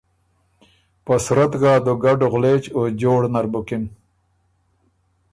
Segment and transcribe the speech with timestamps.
[1.05, 3.83] په صورت ګه ا دُوګډ غولېچ او جوړ نر بُکِن۔